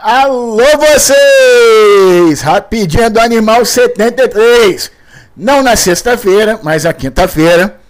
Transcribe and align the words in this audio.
Alô 0.00 0.62
vocês! 0.76 2.40
Rapidinho 2.40 3.10
do 3.10 3.18
Animal 3.18 3.64
73. 3.64 4.92
Não 5.36 5.60
na 5.60 5.74
sexta-feira, 5.74 6.60
mas 6.62 6.84
na 6.84 6.92
quinta-feira, 6.92 7.80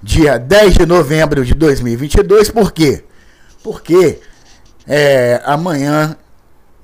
dia 0.00 0.38
10 0.38 0.74
de 0.74 0.86
novembro 0.86 1.44
de 1.44 1.52
2022. 1.52 2.52
Por 2.52 2.70
quê? 2.70 3.02
Porque 3.64 4.20
é, 4.86 5.42
amanhã 5.44 6.16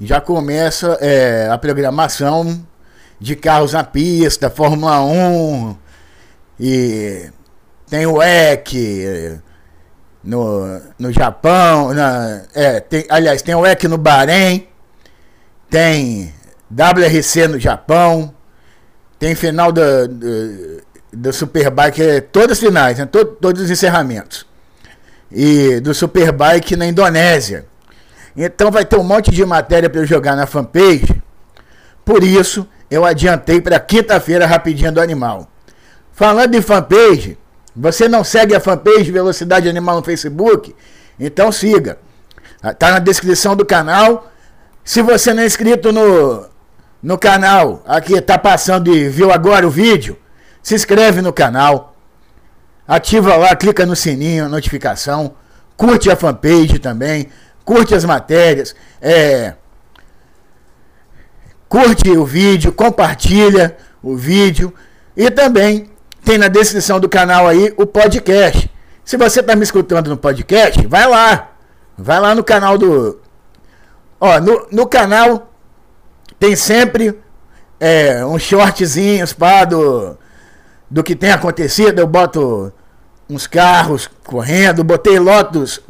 já 0.00 0.20
começa 0.20 0.98
é, 1.00 1.48
a 1.48 1.56
programação 1.56 2.60
de 3.20 3.36
carros 3.36 3.74
na 3.74 3.84
pista, 3.84 4.50
Fórmula 4.50 5.00
1 5.00 5.76
e 6.58 7.30
tem 7.88 8.04
o 8.04 8.20
EC 8.20 9.40
no, 10.22 10.80
no 10.98 11.12
Japão, 11.12 11.94
na, 11.94 12.42
é, 12.54 12.80
tem, 12.80 13.06
aliás, 13.08 13.42
tem 13.42 13.54
o 13.54 13.66
EC 13.66 13.84
no 13.84 13.96
Bahrein, 13.98 14.68
tem 15.68 16.34
WRC 16.70 17.48
no 17.48 17.58
Japão, 17.58 18.34
tem 19.18 19.34
final 19.34 19.72
do, 19.72 20.08
do, 20.08 20.82
do 21.12 21.32
Superbike, 21.32 22.02
é, 22.02 22.20
todas 22.20 22.52
as 22.52 22.60
finais, 22.60 22.98
né, 22.98 23.06
todo, 23.06 23.36
todos 23.40 23.62
os 23.62 23.70
encerramentos. 23.70 24.46
E 25.32 25.80
do 25.80 25.94
Superbike 25.94 26.76
na 26.76 26.86
Indonésia. 26.86 27.66
Então 28.36 28.70
vai 28.70 28.84
ter 28.84 28.96
um 28.96 29.04
monte 29.04 29.30
de 29.30 29.44
matéria 29.44 29.88
para 29.88 30.00
eu 30.00 30.06
jogar 30.06 30.34
na 30.36 30.46
fanpage. 30.46 31.22
Por 32.04 32.24
isso, 32.24 32.66
eu 32.90 33.04
adiantei 33.04 33.60
para 33.60 33.78
quinta-feira 33.78 34.46
rapidinho 34.46 34.90
do 34.90 35.00
animal. 35.00 35.48
Falando 36.12 36.54
em 36.54 36.62
fanpage, 36.62 37.38
você 37.74 38.08
não 38.08 38.24
segue 38.24 38.54
a 38.54 38.60
fanpage 38.60 39.10
Velocidade 39.10 39.68
Animal 39.68 39.96
no 39.96 40.02
Facebook? 40.02 40.74
Então 41.18 41.52
siga. 41.52 41.98
Tá 42.78 42.92
na 42.92 42.98
descrição 42.98 43.56
do 43.56 43.64
canal. 43.64 44.30
Se 44.84 45.02
você 45.02 45.32
não 45.32 45.42
é 45.42 45.46
inscrito 45.46 45.92
no, 45.92 46.46
no 47.02 47.16
canal, 47.16 47.82
aqui 47.86 48.20
tá 48.20 48.36
passando 48.36 48.94
e 48.94 49.08
viu 49.08 49.30
agora 49.30 49.66
o 49.66 49.70
vídeo, 49.70 50.16
se 50.62 50.74
inscreve 50.74 51.22
no 51.22 51.32
canal. 51.32 51.96
Ativa 52.86 53.36
lá, 53.36 53.54
clica 53.54 53.86
no 53.86 53.94
sininho, 53.94 54.48
notificação. 54.48 55.34
Curte 55.76 56.10
a 56.10 56.16
fanpage 56.16 56.78
também. 56.78 57.28
Curte 57.64 57.94
as 57.94 58.04
matérias. 58.04 58.74
É, 59.00 59.54
curte 61.68 62.10
o 62.10 62.24
vídeo, 62.24 62.72
compartilha 62.72 63.76
o 64.02 64.16
vídeo. 64.16 64.74
E 65.16 65.30
também 65.30 65.90
tem 66.24 66.38
na 66.38 66.48
descrição 66.48 67.00
do 67.00 67.08
canal 67.08 67.46
aí 67.46 67.72
o 67.76 67.86
podcast. 67.86 68.70
Se 69.04 69.16
você 69.16 69.40
está 69.40 69.56
me 69.56 69.62
escutando 69.62 70.08
no 70.08 70.16
podcast, 70.16 70.86
vai 70.86 71.06
lá. 71.06 71.50
Vai 71.96 72.20
lá 72.20 72.34
no 72.34 72.44
canal 72.44 72.78
do. 72.78 73.20
Ó, 74.20 74.40
no, 74.40 74.66
no 74.70 74.86
canal 74.86 75.50
tem 76.38 76.54
sempre 76.54 77.18
é, 77.78 78.24
uns 78.24 78.42
shortzinhos 78.42 79.32
pá, 79.32 79.64
do, 79.64 80.16
do 80.88 81.02
que 81.02 81.16
tem 81.16 81.32
acontecido. 81.32 81.98
Eu 81.98 82.06
boto 82.06 82.72
uns 83.28 83.46
carros 83.46 84.08
correndo, 84.24 84.84
botei 84.84 85.18
Lotus, 85.18 85.80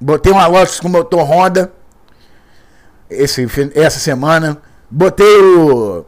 botei 0.00 0.32
uma 0.32 0.46
Lotus 0.46 0.80
com 0.80 0.88
motor 0.88 1.22
Honda 1.22 1.72
esse, 3.10 3.46
essa 3.74 3.98
semana. 3.98 4.58
Botei 4.90 5.36
o 5.42 6.04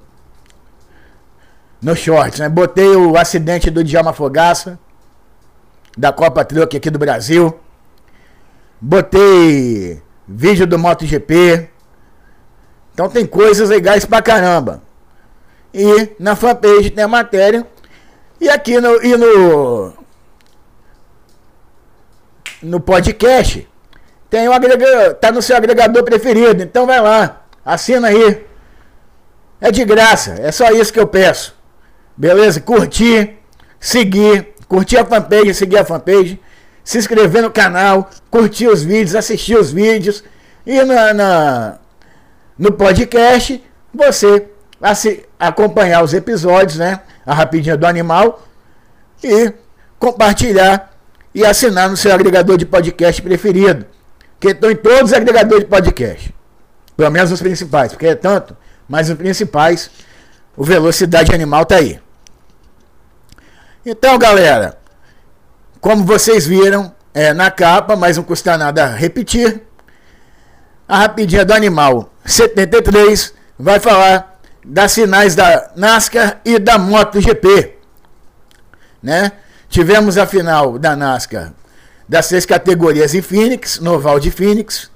no 1.81 1.97
shorts, 1.97 2.41
né? 2.41 2.49
Botei 2.49 2.89
o 2.97 3.17
acidente 3.17 3.71
do 3.71 3.83
Djalma 3.83 4.13
Fogaça, 4.13 4.79
da 5.97 6.13
Copa 6.13 6.45
Truck 6.45 6.77
aqui 6.77 6.91
do 6.91 6.99
Brasil. 6.99 7.59
Botei 8.81 10.03
vídeo 10.27 10.67
do 10.67 10.79
MotoGP. 10.79 11.69
Então 12.93 13.09
tem 13.09 13.27
coisas 13.27 13.69
legais 13.69 14.05
pra 14.05 14.23
caramba. 14.23 14.83
E 15.73 16.11
na 16.19 16.37
fanpage 16.37 16.91
tem 16.91 17.05
a 17.05 17.09
matéria. 17.09 17.67
E 18.41 18.49
aqui 18.49 18.81
no, 18.81 19.03
e 19.03 19.17
no, 19.17 19.93
no 22.63 22.81
podcast 22.81 23.69
tem 24.29 24.49
o 24.49 24.53
agregador, 24.53 25.15
tá 25.15 25.33
no 25.33 25.43
seu 25.43 25.57
agregador 25.57 26.03
preferido. 26.05 26.63
Então 26.63 26.87
vai 26.87 27.01
lá, 27.01 27.43
assina 27.65 28.09
aí. 28.09 28.47
É 29.61 29.71
de 29.71 29.85
graça, 29.85 30.37
é 30.41 30.51
só 30.51 30.71
isso 30.71 30.93
que 30.93 30.99
eu 30.99 31.07
peço. 31.07 31.60
Beleza? 32.21 32.61
Curtir, 32.61 33.39
seguir, 33.81 34.49
curtir 34.69 34.99
a 34.99 35.07
fanpage, 35.07 35.55
seguir 35.55 35.79
a 35.79 35.85
fanpage, 35.87 36.39
se 36.85 36.99
inscrever 36.99 37.43
no 37.43 37.51
canal, 37.51 38.11
curtir 38.31 38.67
os 38.67 38.83
vídeos, 38.83 39.15
assistir 39.15 39.57
os 39.57 39.73
vídeos 39.73 40.23
e 40.67 40.83
na, 40.83 41.15
na 41.15 41.79
no 42.59 42.73
podcast 42.73 43.65
você 43.95 44.47
acompanhar 45.39 46.05
os 46.05 46.13
episódios, 46.13 46.77
né? 46.77 47.01
A 47.25 47.33
rapidinha 47.33 47.75
do 47.75 47.87
animal 47.87 48.47
e 49.25 49.55
compartilhar 49.99 50.93
e 51.35 51.43
assinar 51.43 51.89
no 51.89 51.97
seu 51.97 52.13
agregador 52.13 52.59
de 52.59 52.67
podcast 52.67 53.23
preferido. 53.23 53.87
Que 54.39 54.49
estão 54.49 54.71
em 54.71 54.77
todos 54.77 55.05
os 55.05 55.13
agregadores 55.15 55.65
de 55.65 55.71
podcast. 55.71 56.35
Pelo 56.99 57.11
menos 57.11 57.33
os 57.33 57.41
principais, 57.41 57.93
porque 57.93 58.09
é 58.09 58.15
tanto, 58.15 58.55
mas 58.87 59.09
os 59.09 59.17
principais, 59.17 59.91
o 60.55 60.63
Velocidade 60.63 61.35
Animal 61.35 61.65
tá 61.65 61.77
aí. 61.77 61.99
Então, 63.85 64.19
galera, 64.19 64.79
como 65.81 66.05
vocês 66.05 66.47
viram 66.47 66.95
é, 67.15 67.33
na 67.33 67.51
capa, 67.51 67.97
mas 67.97 68.17
não 68.19 68.25
custa 68.25 68.59
nada 68.59 68.87
repetir, 68.87 69.63
a 70.87 70.99
rapidinha 70.99 71.45
do 71.45 71.55
animal 71.55 72.13
73 72.25 73.33
vai 73.59 73.81
falar 73.81 74.39
das 74.65 74.93
sinais 74.93 75.35
da 75.35 75.71
NASCAR 75.75 76.41
e 76.45 76.59
da 76.59 76.79
MotoGP. 76.79 77.79
Né? 79.03 79.33
Tivemos 79.69 80.19
a 80.19 80.27
final 80.27 80.79
da 80.79 80.95
NASCAR 80.95 81.55
das 82.07 82.27
seis 82.27 82.45
categorias 82.45 83.15
em 83.15 83.23
Phoenix, 83.23 83.79
no 83.79 83.95
Oval 83.95 84.21
de 84.21 84.31
Phoenix. 84.31 84.91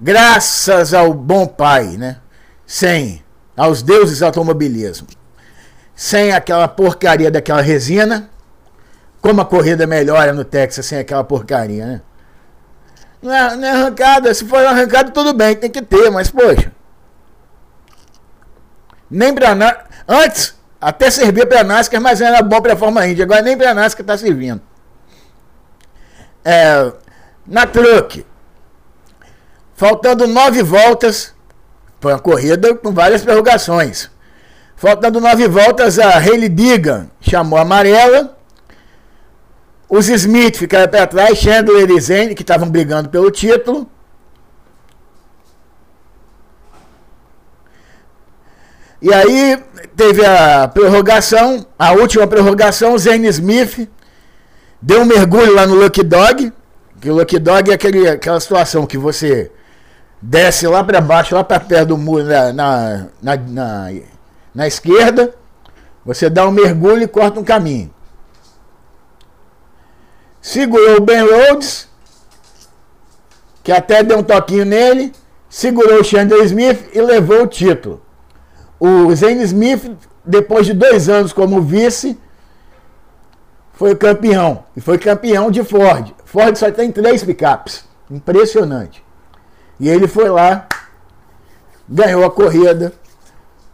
Graças 0.00 0.94
ao 0.94 1.12
bom 1.12 1.46
pai, 1.46 1.98
né? 1.98 2.18
Sem 2.64 3.22
aos 3.56 3.82
deuses 3.82 4.22
automobilismo 4.22 5.08
sem 6.00 6.32
aquela 6.32 6.66
porcaria 6.66 7.30
daquela 7.30 7.60
resina. 7.60 8.30
Como 9.20 9.42
a 9.42 9.44
corrida 9.44 9.86
melhora 9.86 10.32
no 10.32 10.46
Texas 10.46 10.86
sem 10.86 10.98
aquela 10.98 11.22
porcaria, 11.22 11.84
né? 11.84 12.00
Não 13.20 13.30
é, 13.30 13.54
não 13.54 13.68
é 13.68 13.70
arrancada, 13.70 14.32
se 14.32 14.46
for 14.46 14.64
arrancada 14.64 15.10
tudo 15.10 15.34
bem, 15.34 15.54
tem 15.54 15.68
que 15.68 15.82
ter, 15.82 16.08
mas 16.10 16.30
poxa. 16.30 16.72
Nem 19.10 19.34
pra 19.34 19.50
Antes, 20.08 20.58
até 20.80 21.10
servia 21.10 21.46
pra 21.46 21.62
NASCAR, 21.62 22.00
mas 22.00 22.22
era 22.22 22.40
bom 22.40 22.62
pra 22.62 22.74
Forma 22.74 23.06
Indy. 23.06 23.22
Agora 23.22 23.42
nem 23.42 23.58
pra 23.58 23.74
NASCAR 23.74 24.06
tá 24.06 24.16
servindo. 24.16 24.62
É, 26.42 26.94
na 27.46 27.66
truck, 27.66 28.24
faltando 29.74 30.26
nove 30.26 30.62
voltas, 30.62 31.34
foi 32.00 32.14
uma 32.14 32.18
corrida 32.18 32.74
com 32.74 32.90
várias 32.90 33.20
prorrogações. 33.20 34.10
Faltando 34.80 35.20
nove 35.20 35.46
voltas, 35.46 35.98
a 35.98 36.16
Hayley 36.16 36.48
Digan 36.48 37.10
chamou 37.20 37.58
a 37.58 37.62
amarela. 37.62 38.34
Os 39.86 40.08
Smith 40.08 40.56
ficaram 40.56 40.90
para 40.90 41.06
trás, 41.06 41.36
Chandler 41.36 41.90
e 41.90 42.00
Zane, 42.00 42.34
que 42.34 42.40
estavam 42.40 42.66
brigando 42.66 43.10
pelo 43.10 43.30
título. 43.30 43.86
E 49.02 49.12
aí 49.12 49.62
teve 49.94 50.24
a 50.24 50.66
prorrogação, 50.66 51.66
a 51.78 51.92
última 51.92 52.26
prorrogação, 52.26 52.96
Zane 52.96 53.28
Smith 53.28 53.86
deu 54.80 55.02
um 55.02 55.04
mergulho 55.04 55.54
lá 55.54 55.66
no 55.66 55.74
Lucky 55.74 56.02
Dog, 56.02 56.50
que 57.02 57.10
o 57.10 57.14
Lucky 57.16 57.38
Dog 57.38 57.70
é 57.70 57.74
aquele, 57.74 58.08
aquela 58.08 58.40
situação 58.40 58.86
que 58.86 58.96
você 58.96 59.52
desce 60.22 60.66
lá 60.66 60.82
para 60.82 61.02
baixo, 61.02 61.34
lá 61.34 61.44
para 61.44 61.60
perto 61.60 61.88
do 61.88 61.98
muro, 61.98 62.24
na, 62.24 62.50
na, 62.50 63.06
na, 63.20 63.36
na 63.36 63.92
na 64.54 64.66
esquerda, 64.66 65.34
você 66.04 66.28
dá 66.28 66.46
um 66.46 66.50
mergulho 66.50 67.02
e 67.02 67.08
corta 67.08 67.40
um 67.40 67.44
caminho. 67.44 67.92
Segurou 70.40 70.96
o 70.96 71.00
Ben 71.00 71.22
Rhodes, 71.22 71.88
que 73.62 73.70
até 73.70 74.02
deu 74.02 74.18
um 74.18 74.22
toquinho 74.22 74.64
nele, 74.64 75.12
segurou 75.48 76.00
o 76.00 76.04
Chandler 76.04 76.44
Smith 76.44 76.90
e 76.94 77.00
levou 77.00 77.42
o 77.42 77.46
título. 77.46 78.02
O 78.78 79.14
Zane 79.14 79.42
Smith, 79.44 79.90
depois 80.24 80.64
de 80.64 80.72
dois 80.72 81.08
anos 81.08 81.32
como 81.32 81.60
vice, 81.60 82.18
foi 83.74 83.94
campeão. 83.94 84.64
E 84.74 84.80
foi 84.80 84.98
campeão 84.98 85.50
de 85.50 85.62
Ford. 85.62 86.14
Ford 86.24 86.56
só 86.56 86.70
tem 86.70 86.90
três 86.90 87.22
picapes. 87.22 87.84
Impressionante. 88.10 89.04
E 89.78 89.88
ele 89.88 90.08
foi 90.08 90.28
lá, 90.28 90.66
ganhou 91.88 92.24
a 92.24 92.30
corrida. 92.30 92.92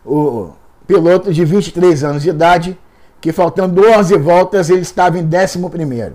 O, 0.04 0.52
piloto 0.86 1.32
de 1.32 1.44
23 1.44 2.04
anos 2.04 2.22
de 2.22 2.30
idade, 2.30 2.78
que 3.20 3.32
faltando 3.32 3.86
11 3.86 4.16
voltas 4.18 4.70
ele 4.70 4.82
estava 4.82 5.18
em 5.18 5.24
11. 5.24 6.14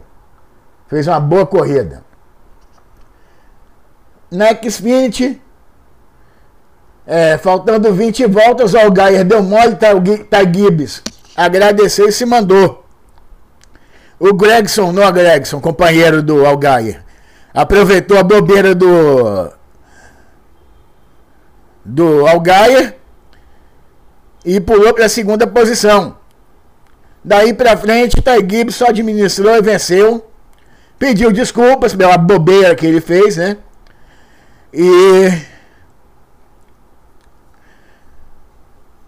Fez 0.87 1.07
uma 1.07 1.19
boa 1.19 1.45
corrida. 1.45 2.03
Na 4.29 4.47
Xfinity, 4.47 5.41
É, 7.05 7.37
faltando 7.37 7.91
20 7.91 8.27
voltas, 8.27 8.73
o 8.73 8.77
Algair 8.77 9.25
deu 9.25 9.41
mole, 9.41 9.75
tá, 9.75 9.87
tá 10.29 10.43
Gibbs. 10.43 11.01
Agradeceu 11.35 12.07
e 12.07 12.11
se 12.11 12.25
mandou. 12.25 12.85
O 14.19 14.33
Gregson, 14.33 14.91
não 14.91 15.11
Gregson, 15.11 15.59
companheiro 15.59 16.21
do 16.21 16.45
Algair, 16.45 17.03
aproveitou 17.53 18.17
a 18.17 18.23
bobeira 18.23 18.75
do 18.75 19.51
do 21.83 22.27
Algair 22.27 23.00
e 24.45 24.59
pulou 24.59 24.93
para 24.93 25.05
a 25.05 25.09
segunda 25.09 25.45
posição. 25.45 26.17
Daí 27.23 27.53
para 27.53 27.77
frente, 27.77 28.21
Ty 28.21 28.39
Gibbs 28.39 28.75
só 28.75 28.87
administrou 28.87 29.55
e 29.55 29.61
venceu. 29.61 30.27
Pediu 30.97 31.31
desculpas 31.31 31.95
pela 31.95 32.17
bobeira 32.17 32.75
que 32.75 32.85
ele 32.85 33.01
fez, 33.01 33.37
né? 33.37 33.57
E 34.73 35.29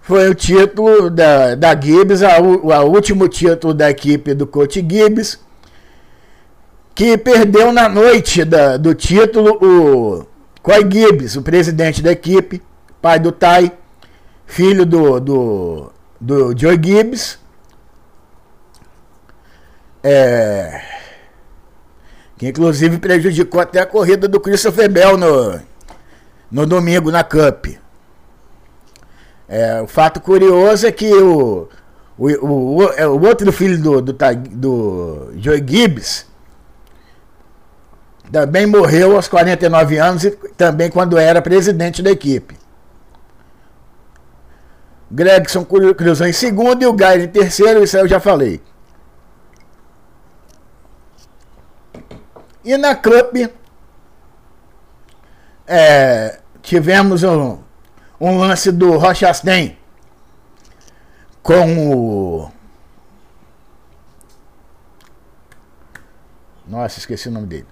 foi 0.02 0.30
o 0.30 0.36
título 0.36 1.10
da, 1.10 1.56
da 1.56 1.80
Gibbs, 1.80 2.22
o 2.22 2.88
último 2.88 3.28
título 3.28 3.74
da 3.74 3.90
equipe 3.90 4.34
do 4.34 4.46
coach 4.46 4.86
Gibbs, 4.88 5.40
que 6.94 7.18
perdeu 7.18 7.72
na 7.72 7.88
noite 7.88 8.44
da, 8.44 8.78
do 8.78 8.94
título 8.94 9.58
o 9.62 10.26
Coy 10.62 10.82
Gibbs, 10.92 11.36
o 11.36 11.42
presidente 11.42 12.02
da 12.02 12.12
equipe, 12.12 12.62
pai 13.02 13.18
do 13.20 13.32
Ty, 13.32 13.72
filho 14.46 14.86
do, 14.86 15.20
do, 15.20 15.94
do 16.20 16.58
Joe 16.58 16.80
Gibbs. 16.82 17.40
É, 20.04 20.82
que 22.38 22.50
inclusive 22.50 22.98
prejudicou 22.98 23.62
até 23.62 23.80
a 23.80 23.86
corrida 23.86 24.28
do 24.28 24.40
Christopher 24.40 24.90
Bell 24.90 25.18
no, 25.18 25.62
no 26.52 26.66
domingo 26.66 27.10
na 27.10 27.24
Cup. 27.24 27.68
É, 29.48 29.82
o 29.82 29.88
fato 29.88 30.20
curioso 30.20 30.86
é 30.86 30.92
que 30.92 31.14
o, 31.14 31.70
o, 32.18 32.28
o, 32.28 32.76
o, 32.78 32.84
é, 32.90 33.08
outro 33.08 33.52
filho 33.52 33.82
do, 33.82 34.02
do, 34.02 34.14
do 34.14 35.34
Joe 35.38 35.64
Gibbs 35.66 36.26
também 38.32 38.66
morreu 38.66 39.16
aos 39.16 39.28
49 39.28 39.98
anos 39.98 40.24
e 40.24 40.32
também 40.58 40.90
quando 40.90 41.18
era 41.18 41.42
presidente 41.42 42.02
da 42.02 42.12
equipe. 42.12 42.56
Gregson 45.14 45.64
cruzou 45.64 46.26
em 46.26 46.34
segundo 46.34 46.82
e 46.82 46.88
o 46.88 46.94
Gair 46.94 47.22
em 47.22 47.28
terceiro, 47.28 47.84
isso 47.84 47.96
aí 47.96 48.02
eu 48.02 48.08
já 48.08 48.20
falei. 48.20 48.60
E 52.66 52.76
na 52.78 52.96
Cup 52.96 53.36
é, 55.68 56.40
tivemos 56.64 57.22
um, 57.22 57.60
um 58.20 58.40
lance 58.40 58.72
do 58.72 58.98
Rochastain 58.98 59.78
com 61.44 61.94
o. 61.94 62.52
Nossa, 66.66 66.98
esqueci 66.98 67.28
o 67.28 67.32
nome 67.32 67.46
dele. 67.46 67.68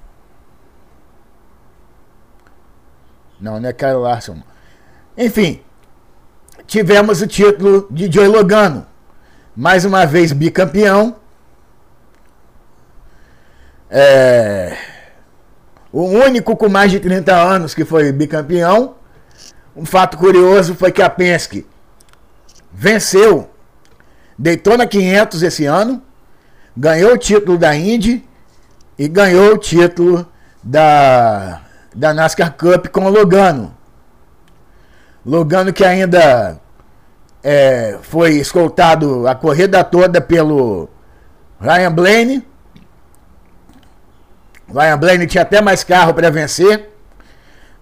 Não, 3.40 3.60
não 3.60 3.68
é 3.68 3.74
Kyle 3.74 3.94
Larson. 3.94 4.44
Enfim, 5.18 5.64
tivemos 6.72 7.22
o 7.22 7.28
título 7.28 7.86
de 7.92 8.10
Joey 8.10 8.30
Logano. 8.30 8.86
Mais 9.54 9.84
uma 9.84 10.06
vez 10.06 10.32
bicampeão. 10.32 11.18
É, 13.90 14.78
o 15.92 16.06
único 16.06 16.56
com 16.56 16.70
mais 16.70 16.90
de 16.90 17.02
30 17.02 17.36
anos 17.36 17.74
que 17.76 17.84
foi 17.84 18.10
bicampeão. 18.14 18.96
Um 19.76 19.86
fato 19.86 20.18
curioso 20.18 20.74
foi 20.74 20.94
que 20.94 21.02
a 21.02 21.10
Penske 21.10 21.68
venceu 22.72 23.50
Daytona 24.40 24.88
500 24.88 25.44
esse 25.44 25.66
ano, 25.66 26.02
ganhou 26.76 27.16
o 27.16 27.18
título 27.18 27.58
da 27.58 27.76
Indy 27.76 28.26
e 28.98 29.10
ganhou 29.10 29.56
o 29.56 29.58
título 29.58 30.26
da, 30.64 31.64
da 31.94 32.14
NASCAR 32.14 32.54
Cup 32.54 32.88
com 32.88 33.08
o 33.08 33.10
Logano. 33.10 33.81
Logano 35.26 35.72
que 35.72 35.84
ainda 35.84 36.60
é, 37.44 38.00
foi 38.02 38.34
escoltado 38.34 39.28
a 39.28 39.36
corrida 39.36 39.84
toda 39.84 40.20
pelo 40.20 40.90
Ryan 41.60 41.92
Blaney. 41.92 42.48
Ryan 44.68 44.98
Blaney 44.98 45.28
tinha 45.28 45.44
até 45.44 45.62
mais 45.62 45.84
carro 45.84 46.14
para 46.14 46.30
vencer, 46.30 46.90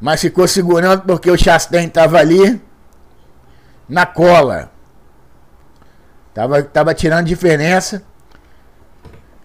mas 0.02 0.22
ficou 0.22 0.48
segurando 0.48 1.04
porque 1.04 1.30
o 1.32 1.38
Chastain 1.38 1.88
estava 1.88 2.18
ali 2.18 2.62
na 3.88 4.06
cola. 4.06 4.72
Tava, 6.34 6.64
tava 6.64 6.94
tirando 6.94 7.26
diferença. 7.26 8.04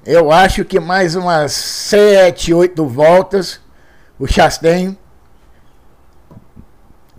Eu 0.04 0.30
acho 0.30 0.64
que 0.64 0.78
mais 0.78 1.14
umas 1.14 1.52
7, 1.52 2.52
8 2.52 2.86
voltas 2.86 3.60
o 4.18 4.26
Chastain 4.26 4.96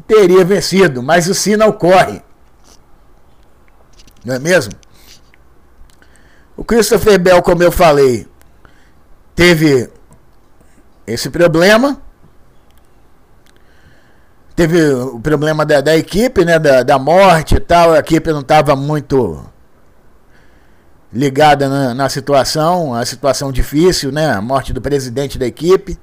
teria 0.08 0.44
vencido, 0.46 1.02
mas 1.02 1.28
o 1.28 1.34
Sina 1.34 1.72
corre. 1.72 2.22
Não 4.24 4.36
é 4.36 4.40
mesmo? 4.40 4.74
O 6.58 6.64
Christopher 6.64 7.20
Bell, 7.20 7.42
como 7.42 7.62
eu 7.62 7.72
falei, 7.72 8.28
teve 9.36 9.90
esse 11.06 11.30
problema. 11.30 12.02
Teve 14.56 14.94
o 14.94 15.20
problema 15.20 15.66
da, 15.66 15.82
da 15.82 15.98
equipe, 15.98 16.46
né? 16.46 16.58
Da, 16.58 16.82
da 16.82 16.98
morte 16.98 17.56
e 17.56 17.60
tal. 17.60 17.92
A 17.92 18.00
equipe 18.00 18.32
não 18.32 18.40
estava 18.40 18.76
muito 18.76 19.46
ligada 21.12 21.68
na, 21.68 21.94
na 21.94 22.10
situação, 22.10 22.94
a 22.94 23.06
situação 23.06 23.52
difícil, 23.52 24.12
né? 24.12 24.32
A 24.32 24.42
morte 24.42 24.72
do 24.72 24.82
presidente 24.82 25.38
da 25.38 25.46
equipe. 25.46 26.00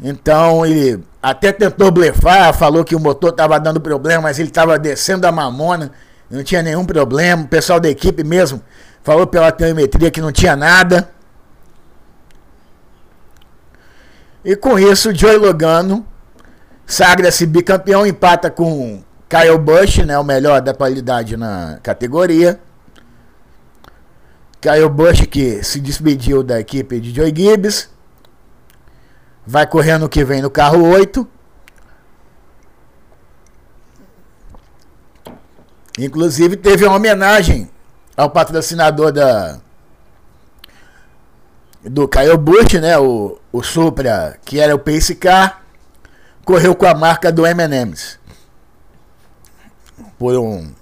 Então 0.00 0.66
ele 0.66 1.02
até 1.22 1.52
tentou 1.52 1.90
blefar, 1.90 2.52
falou 2.52 2.84
que 2.84 2.94
o 2.94 3.00
motor 3.00 3.30
estava 3.30 3.58
dando 3.58 3.80
problema, 3.80 4.22
mas 4.22 4.38
ele 4.38 4.48
estava 4.48 4.78
descendo 4.78 5.26
a 5.26 5.32
mamona, 5.32 5.92
não 6.30 6.42
tinha 6.42 6.62
nenhum 6.62 6.84
problema. 6.84 7.44
O 7.44 7.48
pessoal 7.48 7.80
da 7.80 7.88
equipe 7.88 8.24
mesmo 8.24 8.60
falou 9.02 9.26
pela 9.26 9.52
telemetria 9.52 10.10
que 10.10 10.20
não 10.20 10.32
tinha 10.32 10.56
nada. 10.56 11.08
E 14.44 14.54
com 14.54 14.78
isso, 14.78 15.10
o 15.10 15.14
Joey 15.14 15.38
Logano 15.38 16.06
sagra-se 16.84 17.46
bicampeão, 17.46 18.06
empata 18.06 18.50
com 18.50 19.02
Kyle 19.28 19.58
Busch, 19.58 20.04
né, 20.04 20.18
o 20.18 20.24
melhor 20.24 20.60
da 20.60 20.72
atualidade 20.72 21.36
na 21.36 21.78
categoria. 21.82 22.60
Kyle 24.60 24.88
Busch 24.88 25.26
que 25.26 25.62
se 25.62 25.80
despediu 25.80 26.42
da 26.42 26.60
equipe 26.60 27.00
de 27.00 27.14
Joey 27.14 27.34
Gibbs 27.34 27.93
vai 29.46 29.66
correndo 29.66 30.08
que 30.08 30.24
vem 30.24 30.40
no 30.40 30.50
carro 30.50 30.88
8. 30.88 31.28
Inclusive 35.98 36.56
teve 36.56 36.84
uma 36.84 36.96
homenagem 36.96 37.70
ao 38.16 38.30
patrocinador 38.30 39.12
da 39.12 39.60
do 41.84 42.08
Kyle 42.08 42.38
Busch, 42.38 42.74
né, 42.80 42.98
o, 42.98 43.38
o 43.52 43.62
Supra, 43.62 44.38
que 44.42 44.58
era 44.58 44.74
o 44.74 44.78
Pace 44.78 45.14
Car, 45.14 45.62
correu 46.42 46.74
com 46.74 46.86
a 46.86 46.94
marca 46.94 47.30
do 47.30 47.46
M&M's. 47.46 48.18
Por 50.18 50.34
um, 50.34 50.72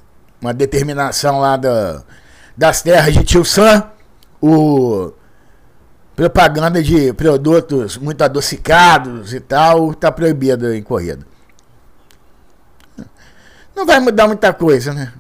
uma 0.41 0.55
determinação 0.55 1.41
lá 1.41 1.57
da, 1.57 2.05
das 2.57 2.83
terras 2.83 3.13
de 3.13 3.25
Tio 3.25 3.45
Sam, 3.45 3.91
o 4.41 5.13
propaganda 6.15 6.83
de 6.83 7.13
produtos 7.13 7.97
muito 7.97 8.23
adocicados 8.23 9.33
e 9.33 9.41
tal 9.41 9.93
está 9.93 10.13
proibida 10.13 10.77
em 10.77 10.83
corrida. 10.83 11.27
Não 13.75 13.87
vai 13.87 13.99
mudar 14.01 14.27
muita 14.27 14.53
coisa, 14.53 14.93
né? 14.93 15.13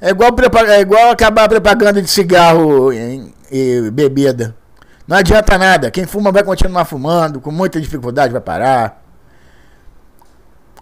É 0.00 0.10
igual, 0.10 0.30
é 0.68 0.80
igual 0.80 1.10
acabar 1.10 1.44
a 1.44 1.48
propaganda 1.48 2.02
de 2.02 2.10
cigarro 2.10 2.92
e, 2.92 3.32
e 3.50 3.90
bebida. 3.90 4.56
Não 5.06 5.16
adianta 5.16 5.58
nada. 5.58 5.90
Quem 5.90 6.06
fuma 6.06 6.32
vai 6.32 6.42
continuar 6.42 6.84
fumando, 6.84 7.40
com 7.40 7.52
muita 7.52 7.80
dificuldade 7.80 8.32
vai 8.32 8.40
parar. 8.40 9.00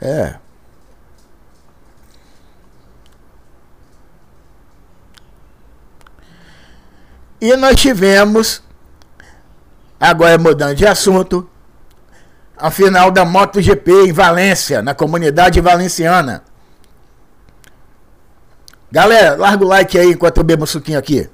É. 0.01 0.37
E 7.41 7.57
nós 7.57 7.77
tivemos 7.77 8.63
Agora 10.01 10.39
mudando 10.39 10.75
de 10.75 10.87
assunto, 10.87 11.47
a 12.57 12.71
final 12.71 13.11
da 13.11 13.23
MotoGP 13.23 14.07
em 14.07 14.13
Valência, 14.13 14.81
na 14.81 14.95
comunidade 14.95 15.61
valenciana. 15.61 16.43
Galera, 18.91 19.37
larga 19.37 19.63
o 19.63 19.69
like 19.69 19.99
aí 19.99 20.13
enquanto 20.13 20.39
eu 20.39 20.45
bebo 20.45 20.65
um 20.65 20.67
suquinho 20.67 20.99
aqui. 20.99 21.29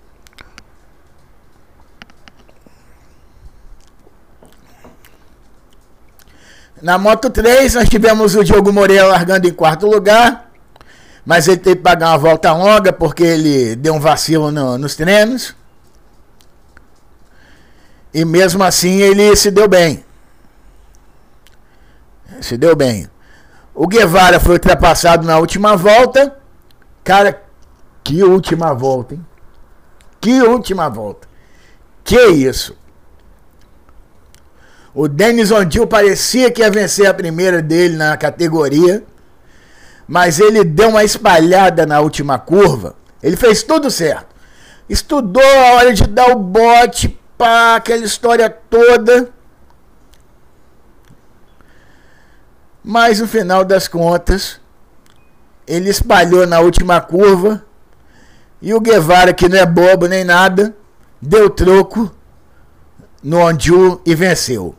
Na 6.83 6.99
Moto 6.99 7.31
3, 7.31 7.75
nós 7.75 7.89
tivemos 7.89 8.35
o 8.35 8.45
Diogo 8.45 8.73
Moreira 8.73 9.07
largando 9.07 9.49
em 9.49 9.53
quarto 9.53 9.87
lugar, 9.87 10.51
mas 11.25 11.49
ele 11.49 11.57
teve 11.57 11.77
que 11.77 11.83
pagar 11.83 12.11
uma 12.11 12.19
volta 12.19 12.53
longa 12.53 12.93
porque 12.93 13.23
ele 13.23 13.75
deu 13.77 13.95
um 13.95 14.01
vacilo 14.01 14.51
no, 14.51 14.77
nos 14.77 14.95
treinos. 14.95 15.55
E 18.17 18.25
mesmo 18.25 18.65
assim 18.65 19.03
ele 19.03 19.37
se 19.37 19.51
deu 19.51 19.69
bem. 19.69 20.03
Se 22.41 22.57
deu 22.57 22.75
bem. 22.75 23.11
O 23.75 23.87
Guevara 23.87 24.41
foi 24.41 24.55
ultrapassado 24.55 25.27
na 25.27 25.39
última 25.39 25.77
volta. 25.77 26.35
Cara, 27.05 27.43
que 28.03 28.23
última 28.23 28.73
volta, 28.73 29.13
hein? 29.13 29.27
Que 30.19 30.41
última 30.41 30.89
volta. 30.89 31.29
Que 32.03 32.29
isso? 32.29 32.75
O 34.95 35.09
Denis 35.09 35.51
Ondil 35.51 35.87
parecia 35.87 36.51
que 36.51 36.63
ia 36.63 36.71
vencer 36.71 37.07
a 37.07 37.13
primeira 37.13 37.61
dele 37.61 37.99
na 37.99 38.17
categoria, 38.17 39.05
mas 40.09 40.41
ele 40.41 40.65
deu 40.65 40.89
uma 40.89 41.05
espalhada 41.05 41.85
na 41.85 42.01
última 42.01 42.39
curva. 42.39 42.97
Ele 43.23 43.37
fez 43.37 43.63
tudo 43.63 43.91
certo. 43.91 44.35
Estudou 44.89 45.43
a 45.45 45.75
hora 45.75 45.93
de 45.93 46.05
dar 46.07 46.31
o 46.31 46.37
bote, 46.37 47.21
pá, 47.37 47.77
aquela 47.77 48.05
história 48.05 48.49
toda. 48.49 49.31
Mas 52.83 53.21
no 53.21 53.27
final 53.27 53.65
das 53.65 53.89
contas, 53.89 54.61
ele 55.67 55.91
espalhou 55.91 56.47
na 56.47 56.61
última 56.61 57.01
curva 57.01 57.65
e 58.63 58.73
o 58.73 58.81
Guevara, 58.81 59.35
que 59.35 59.49
não 59.49 59.59
é 59.59 59.67
bobo 59.67 60.07
nem 60.07 60.25
nada, 60.25 60.75
deu 61.21 61.51
troco 61.51 62.15
no 63.23 63.41
Ondiu 63.41 64.01
e 64.07 64.15
venceu. 64.15 64.75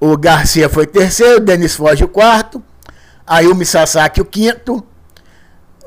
O 0.00 0.16
Garcia 0.16 0.68
foi 0.68 0.86
terceiro, 0.86 1.40
Denis 1.40 1.74
Foge 1.74 2.04
o 2.04 2.08
quarto, 2.08 2.62
Ayumi 3.26 3.66
Sasaki 3.66 4.20
o 4.20 4.24
quinto, 4.24 4.84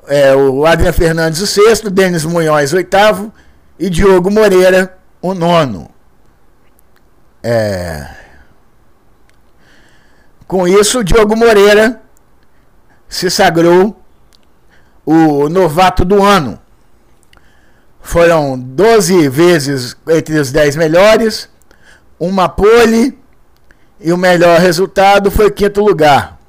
é, 0.08 0.36
o 0.36 0.66
Adriano 0.66 0.94
Fernandes 0.94 1.42
o 1.42 1.48
sexto, 1.48 1.90
Denis 1.90 2.26
Munhoz 2.26 2.74
oitavo 2.74 3.34
e 3.80 3.90
Diogo 3.90 4.30
Moreira 4.30 4.99
o 5.22 5.34
nono. 5.34 5.90
É... 7.44 8.16
Com 10.48 10.68
isso, 10.68 11.04
Diogo 11.04 11.36
Moreira 11.36 12.02
se 13.08 13.30
sagrou 13.30 14.00
o 15.06 15.50
novato 15.50 16.04
do 16.06 16.24
ano. 16.24 16.60
Foram 18.02 18.58
12 18.58 19.30
vezes 19.30 19.96
entre 20.08 20.40
os 20.40 20.52
10 20.52 20.76
melhores, 20.76 21.50
uma 22.20 22.50
pole 22.50 23.20
e 24.00 24.12
o 24.14 24.18
melhor 24.18 24.60
resultado 24.60 25.30
foi 25.30 25.52
quinto 25.52 25.82
lugar. 25.84 26.40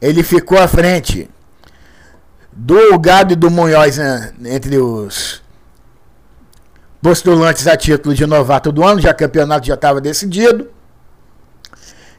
Ele 0.00 0.22
ficou 0.22 0.58
à 0.58 0.66
frente 0.66 1.28
do 2.50 2.98
Gado 2.98 3.32
e 3.32 3.36
do 3.36 3.50
Munhoz 3.50 3.98
né, 3.98 4.32
entre 4.44 4.76
os 4.78 5.41
postulantes 7.02 7.66
a 7.66 7.76
título 7.76 8.14
de 8.14 8.24
novato 8.24 8.70
do 8.70 8.84
ano, 8.84 9.00
já 9.00 9.12
campeonato 9.12 9.66
já 9.66 9.74
estava 9.74 10.00
decidido. 10.00 10.70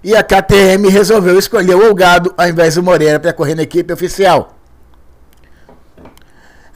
E 0.03 0.13
a 0.13 0.21
KTM 0.21 0.89
resolveu 0.89 1.39
escolher 1.39 1.75
o 1.75 1.95
Gado 1.95 2.33
ao 2.37 2.49
invés 2.49 2.75
do 2.75 2.83
Moreira 2.83 3.17
para 3.21 3.31
correr 3.31 3.55
na 3.55 3.63
equipe 3.63 3.93
oficial. 3.93 4.57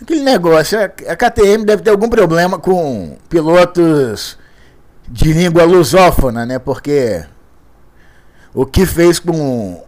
Aquele 0.02 0.22
negócio, 0.22 0.80
a 0.80 1.16
KTM 1.16 1.66
deve 1.66 1.84
ter 1.84 1.90
algum 1.90 2.08
problema 2.08 2.58
com 2.58 3.18
pilotos 3.28 4.38
de 5.10 5.34
língua 5.34 5.66
lusófona, 5.66 6.46
né? 6.46 6.58
Porque 6.60 7.26
o 8.54 8.66
que 8.66 8.86
fez 8.86 9.20
com 9.20 9.84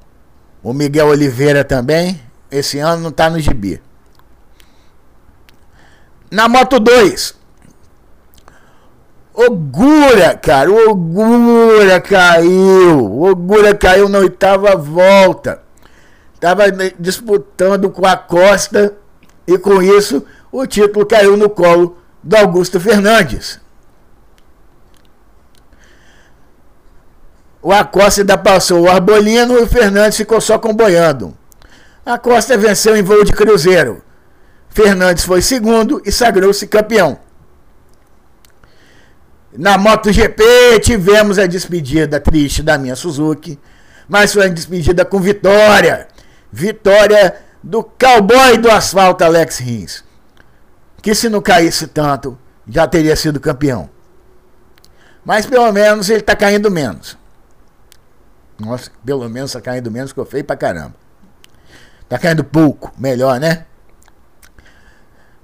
o 0.61 0.73
Miguel 0.73 1.07
Oliveira 1.07 1.63
também, 1.63 2.19
esse 2.51 2.79
ano 2.79 3.03
não 3.03 3.09
está 3.09 3.29
no 3.29 3.39
gibi. 3.39 3.81
Na 6.29 6.49
Moto 6.49 6.79
2, 6.79 7.38
Ogura, 9.41 10.35
cara, 10.35 10.69
o 10.69 10.89
Ogura 10.89 12.01
caiu. 12.01 13.05
O 13.05 13.23
Ogura 13.23 13.73
caiu 13.73 14.09
na 14.09 14.17
oitava 14.17 14.75
volta. 14.75 15.61
Tava 16.41 16.65
disputando 16.99 17.89
com 17.89 18.05
a 18.05 18.17
Costa 18.17 18.97
e 19.47 19.57
com 19.57 19.81
isso 19.81 20.25
o 20.51 20.67
título 20.67 21.05
caiu 21.05 21.37
no 21.37 21.49
colo 21.49 21.97
do 22.21 22.35
Augusto 22.35 22.81
Fernandes. 22.81 23.61
O 27.61 27.71
Acosta 27.71 28.19
ainda 28.19 28.37
passou 28.37 28.81
o 28.81 28.89
Arbolino 28.89 29.57
e 29.57 29.63
o 29.63 29.67
Fernandes 29.67 30.17
ficou 30.17 30.41
só 30.41 30.59
comboiando. 30.59 31.33
A 32.05 32.17
Costa 32.17 32.57
venceu 32.57 32.93
em 32.97 33.03
voo 33.03 33.23
de 33.23 33.31
cruzeiro. 33.31 34.03
Fernandes 34.67 35.23
foi 35.23 35.41
segundo 35.41 36.01
e 36.05 36.11
sagrou-se 36.11 36.67
campeão. 36.67 37.28
Na 39.51 39.77
MotoGP 39.77 40.79
tivemos 40.81 41.39
a 41.39 41.47
despedida 41.47 42.19
triste 42.19 42.61
da 42.61 42.77
minha 42.77 42.95
Suzuki, 42.95 43.59
mas 44.07 44.33
foi 44.33 44.43
uma 44.43 44.53
despedida 44.53 45.03
com 45.03 45.19
vitória. 45.19 46.07
Vitória 46.51 47.35
do 47.63 47.83
cowboy 47.83 48.57
do 48.57 48.69
asfalto 48.69 49.23
Alex 49.23 49.57
Rins. 49.59 50.03
Que 51.01 51.15
se 51.15 51.29
não 51.29 51.41
caísse 51.41 51.87
tanto, 51.87 52.37
já 52.67 52.87
teria 52.87 53.15
sido 53.15 53.39
campeão. 53.39 53.89
Mas 55.25 55.45
pelo 55.45 55.71
menos 55.71 56.09
ele 56.09 56.19
está 56.19 56.35
caindo 56.35 56.69
menos. 56.69 57.17
Nossa, 58.59 58.91
pelo 59.05 59.27
menos 59.29 59.53
tá 59.53 59.61
caindo 59.61 59.89
menos, 59.89 60.11
ficou 60.11 60.25
feio 60.25 60.43
pra 60.43 60.55
caramba. 60.55 60.95
Tá 62.07 62.17
caindo 62.17 62.43
pouco, 62.43 62.91
melhor, 62.97 63.39
né? 63.39 63.65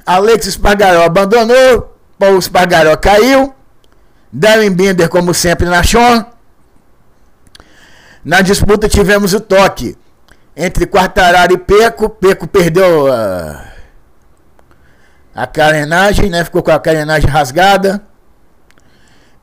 Alex 0.05 0.45
Espargaró 0.47 1.03
abandonou, 1.03 1.97
Paulo 2.19 2.37
Espargaró 2.37 2.95
caiu, 2.97 3.53
Darren 4.31 4.71
Binder, 4.71 5.09
como 5.09 5.33
sempre, 5.33 5.67
na 5.67 5.83
Sean. 5.83 6.25
Na 8.23 8.41
disputa 8.41 8.89
tivemos 8.89 9.33
o 9.33 9.39
toque 9.39 9.95
entre 10.55 10.87
Quartararo 10.87 11.53
e 11.53 11.57
Peco. 11.57 12.09
Peco 12.09 12.47
perdeu 12.47 13.11
a, 13.11 13.71
a 15.33 15.45
carenagem, 15.45 16.29
né? 16.29 16.43
Ficou 16.43 16.63
com 16.63 16.71
a 16.71 16.79
carenagem 16.79 17.29
rasgada. 17.29 18.01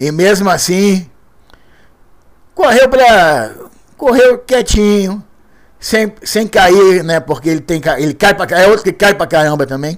E 0.01 0.11
mesmo 0.11 0.51
assim, 0.51 1.09
correu 2.55 2.89
para 2.89 3.55
correu 3.97 4.39
quietinho, 4.39 5.23
sem, 5.79 6.13
sem 6.25 6.49
cair, 6.49 7.05
né? 7.05 7.21
Porque 7.21 7.49
ele 7.49 7.61
tem 7.61 7.81
ele 7.99 8.15
cai 8.15 8.35
para 8.35 8.59
é 8.61 8.67
outro 8.67 8.83
que 8.83 8.93
cai 8.93 9.15
para 9.15 9.29
caramba 9.29 9.65
também. 9.65 9.97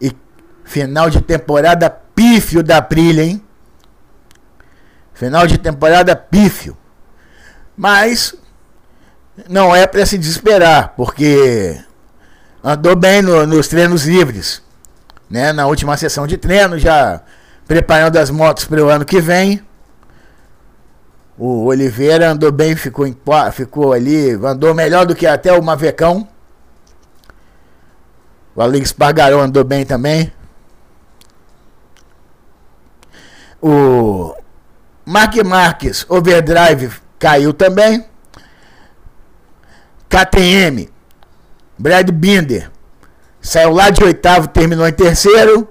E 0.00 0.12
final 0.70 1.10
de 1.10 1.20
temporada 1.20 1.90
pífio 1.90 2.62
da 2.62 2.80
Prilha, 2.80 3.24
hein? 3.24 3.42
Final 5.12 5.44
de 5.44 5.58
temporada 5.58 6.14
pífio. 6.14 6.76
Mas 7.76 8.36
não 9.48 9.74
é 9.74 9.84
para 9.84 10.06
se 10.06 10.16
desesperar, 10.16 10.94
porque 10.96 11.76
andou 12.62 12.94
bem 12.94 13.20
no, 13.20 13.44
nos 13.48 13.66
treinos 13.66 14.06
livres, 14.06 14.62
né? 15.28 15.52
Na 15.52 15.66
última 15.66 15.96
sessão 15.96 16.24
de 16.24 16.36
treino, 16.36 16.78
já 16.78 17.20
preparando 17.66 18.16
as 18.16 18.30
motos 18.30 18.64
para 18.64 18.80
o 18.80 18.88
ano 18.88 19.04
que 19.04 19.20
vem. 19.20 19.66
O 21.36 21.64
Oliveira 21.64 22.30
andou 22.30 22.52
bem, 22.52 22.76
ficou, 22.76 23.08
em, 23.08 23.16
ficou 23.52 23.92
ali, 23.92 24.34
andou 24.34 24.72
melhor 24.72 25.04
do 25.04 25.16
que 25.16 25.26
até 25.26 25.52
o 25.52 25.62
Mavecão. 25.62 26.28
O 28.54 28.62
Alex 28.62 28.92
Pargarão 28.92 29.40
andou 29.40 29.64
bem 29.64 29.84
também. 29.84 30.32
O 33.62 34.34
Mark 35.20 35.36
Marques 35.44 36.06
Overdrive 36.08 36.92
caiu 37.18 37.52
também. 37.52 38.06
KTM, 40.08 40.88
Brad 41.78 42.10
Binder, 42.10 42.70
saiu 43.38 43.70
lá 43.70 43.90
de 43.90 44.02
oitavo, 44.02 44.48
terminou 44.48 44.88
em 44.88 44.92
terceiro. 44.92 45.68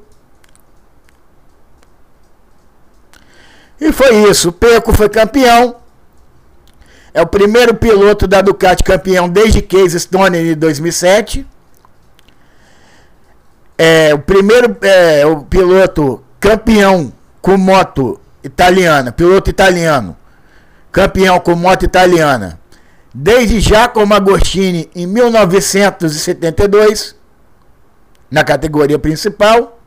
E 3.81 3.91
foi 3.91 4.29
isso. 4.29 4.49
O 4.49 4.51
Peco 4.51 4.93
foi 4.93 5.09
campeão. 5.09 5.77
É 7.11 7.19
o 7.19 7.27
primeiro 7.27 7.73
piloto 7.73 8.27
da 8.27 8.41
Ducati 8.41 8.83
campeão 8.83 9.27
desde 9.27 9.63
Case 9.63 9.99
Stone 9.99 10.37
em 10.37 10.55
2007. 10.55 11.45
É 13.75 14.13
o 14.13 14.19
primeiro 14.19 14.77
é, 14.83 15.25
o 15.25 15.41
piloto 15.41 16.23
campeão 16.39 17.11
com 17.41 17.57
moto 17.57 18.21
italiana, 18.43 19.11
piloto 19.11 19.49
italiano, 19.49 20.15
campeão 20.91 21.39
com 21.39 21.55
moto 21.55 21.83
italiana, 21.83 22.59
desde 23.13 23.59
Giacomo 23.59 24.13
Agostini 24.13 24.89
em 24.95 25.05
1972, 25.05 27.15
na 28.29 28.43
categoria 28.43 28.99
principal. 28.99 29.79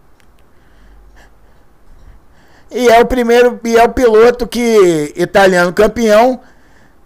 E 2.70 2.88
é 2.88 3.00
o 3.00 3.06
primeiro, 3.06 3.60
e 3.64 3.76
é 3.76 3.84
o 3.84 3.90
piloto 3.90 4.46
que 4.46 5.12
italiano 5.16 5.72
campeão 5.72 6.40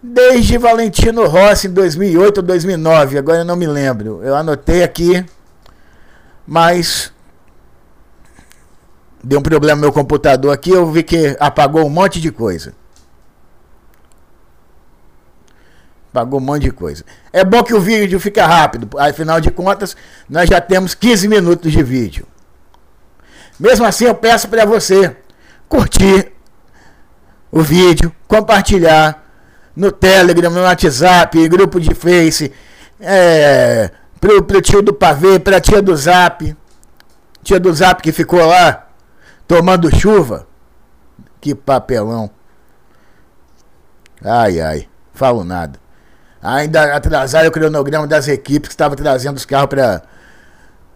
desde 0.03 0.57
Valentino 0.57 1.27
Rossi 1.27 1.67
em 1.67 1.73
2008 1.73 2.39
ou 2.39 2.43
2009, 2.45 3.19
agora 3.19 3.39
eu 3.39 3.45
não 3.45 3.57
me 3.57 3.67
lembro. 3.67 4.23
Eu 4.23 4.37
anotei 4.37 4.85
aqui, 4.85 5.27
mas 6.47 7.13
deu 9.27 9.41
um 9.41 9.43
problema 9.43 9.75
no 9.75 9.81
meu 9.81 9.93
computador 9.93 10.53
aqui, 10.53 10.71
eu 10.71 10.89
vi 10.89 11.03
que 11.03 11.37
apagou 11.41 11.85
um 11.85 11.91
monte 11.91 12.21
de 12.21 12.31
coisa. 12.31 12.73
Apagou 16.11 16.39
um 16.39 16.43
monte 16.43 16.63
de 16.63 16.71
coisa. 16.71 17.05
É 17.33 17.45
bom 17.45 17.65
que 17.65 17.75
o 17.75 17.81
vídeo 17.81 18.21
fica 18.21 18.47
rápido, 18.47 18.89
afinal 18.97 19.41
de 19.41 19.51
contas, 19.51 19.97
nós 20.31 20.49
já 20.49 20.61
temos 20.61 20.95
15 20.95 21.27
minutos 21.27 21.73
de 21.73 21.83
vídeo. 21.83 22.25
Mesmo 23.59 23.85
assim, 23.85 24.05
eu 24.05 24.15
peço 24.15 24.47
para 24.47 24.65
você 24.65 25.17
curtir 25.69 26.31
o 27.51 27.63
vídeo, 27.63 28.15
compartilhar 28.29 29.25
no 29.75 29.91
Telegram, 29.91 30.51
no 30.51 30.63
WhatsApp, 30.63 31.49
grupo 31.49 31.81
de 31.81 31.93
Face, 31.95 32.53
é, 33.01 33.91
pro, 34.21 34.41
pro 34.45 34.63
tio 34.63 34.83
do 34.83 34.95
pavê, 34.95 35.41
pra 35.41 35.61
tia 35.61 35.83
do 35.83 35.97
Zap, 35.97 36.57
tia 37.43 37.59
do 37.59 37.75
Zap 37.75 38.01
que 38.01 38.13
ficou 38.13 38.47
lá 38.47 38.86
tomando 39.47 39.95
chuva. 39.95 40.47
Que 41.41 41.55
papelão. 41.55 42.31
Ai, 44.25 44.61
ai, 44.61 44.89
falo 45.15 45.45
nada. 45.45 45.79
Ainda 46.43 46.95
atrasaram 46.95 47.49
o 47.49 47.53
cronograma 47.53 48.07
das 48.07 48.29
equipes 48.29 48.69
que 48.69 48.75
estavam 48.75 48.97
trazendo 48.97 49.37
os 49.37 49.45
carros 49.45 49.69
para 49.69 50.03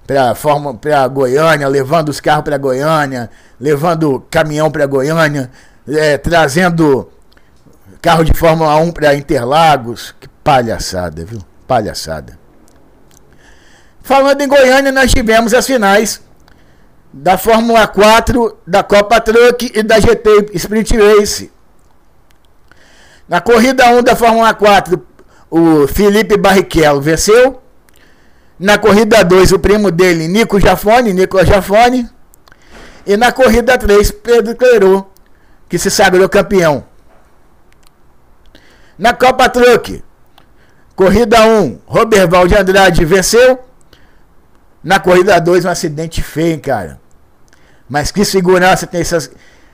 para 0.06 0.34
forma 0.34 0.74
para 0.74 1.06
Goiânia, 1.06 1.68
levando 1.68 2.08
os 2.08 2.20
carros 2.20 2.42
para 2.42 2.58
Goiânia, 2.58 3.30
levando 3.60 4.26
caminhão 4.28 4.68
para 4.68 4.84
Goiânia, 4.84 5.48
é, 5.86 6.18
trazendo 6.18 7.12
carro 8.02 8.24
de 8.24 8.32
Fórmula 8.36 8.74
1 8.76 8.90
para 8.90 9.14
Interlagos. 9.14 10.12
Que 10.18 10.28
palhaçada, 10.42 11.24
viu? 11.24 11.40
Palhaçada. 11.64 12.36
Falando 14.02 14.40
em 14.40 14.48
Goiânia, 14.48 14.90
nós 14.90 15.12
tivemos 15.12 15.54
as 15.54 15.64
finais 15.64 16.20
da 17.12 17.36
Fórmula 17.36 17.86
4, 17.86 18.58
da 18.66 18.82
Copa 18.82 19.20
Truck 19.20 19.72
e 19.74 19.82
da 19.82 19.98
GT 19.98 20.50
Sprint 20.54 20.96
Race. 20.96 21.50
Na 23.28 23.40
corrida 23.40 23.88
1 23.90 24.02
da 24.02 24.14
Fórmula 24.16 24.54
4, 24.54 25.06
o 25.50 25.86
Felipe 25.88 26.36
Barrichello 26.36 27.00
venceu. 27.00 27.60
Na 28.58 28.78
corrida 28.78 29.24
2, 29.24 29.52
o 29.52 29.58
primo 29.58 29.90
dele, 29.90 30.28
Nico 30.28 30.60
Jafone, 30.60 31.12
Nicolas 31.12 31.48
Jafone. 31.48 32.08
E 33.06 33.16
na 33.16 33.32
corrida 33.32 33.76
3, 33.78 34.10
Pedro 34.12 34.54
Clerot, 34.54 35.06
que 35.68 35.78
se 35.78 35.90
sagrou 35.90 36.28
campeão. 36.28 36.84
Na 38.98 39.14
Copa 39.14 39.48
Truck, 39.48 40.04
corrida 40.94 41.42
1, 41.42 41.80
Roberval 41.86 42.46
de 42.46 42.54
Andrade 42.54 43.04
venceu. 43.04 43.58
Na 44.82 44.98
corrida 44.98 45.38
2, 45.38 45.64
um 45.64 45.68
acidente 45.68 46.22
feio, 46.22 46.60
cara. 46.60 47.00
Mas 47.88 48.10
que 48.10 48.24
segurança 48.24 48.86
tem 48.86 49.00
essas, 49.00 49.30